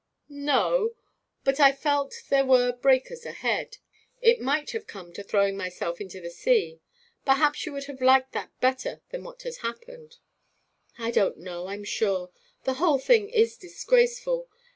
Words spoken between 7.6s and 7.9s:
you would